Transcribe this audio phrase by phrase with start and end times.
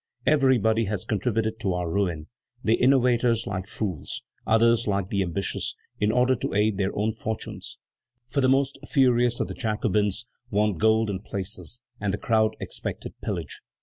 [0.25, 2.25] Everybody has contributed to our ruin:
[2.63, 7.77] the innovators like fools, others like the ambitious, in order to aid their own fortunes;
[8.25, 13.13] for the most furious of the Jacobins wanted gold and places, and the crowd expected
[13.21, 13.61] pillage.